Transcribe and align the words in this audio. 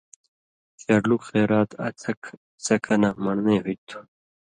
شرلُک 0.81 1.21
خېرات 1.29 1.69
اڅھک 1.85 2.21
سکہ 2.65 2.95
نہ 3.01 3.09
من٘ڑنئ 3.23 3.57
ہُوئ 3.63 3.75
تُھو۔ 3.87 3.99